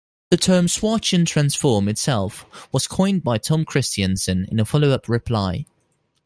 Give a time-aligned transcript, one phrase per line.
[0.31, 5.67] The term "Schwartzian Transform" itself was coined by Tom Christiansen in a follow-up reply.